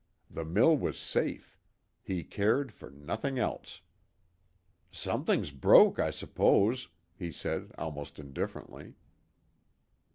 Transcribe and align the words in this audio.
The 0.31 0.43
mill 0.45 0.75
was 0.75 0.97
safe. 0.97 1.59
He 2.01 2.23
cared 2.23 2.71
for 2.71 2.89
nothing 2.89 3.37
else. 3.37 3.81
"Something 4.89 5.45
broke, 5.59 5.99
I 5.99 6.09
s'pose," 6.09 6.87
he 7.13 7.31
said 7.31 7.71
almost 7.77 8.17
indifferently. 8.17 8.95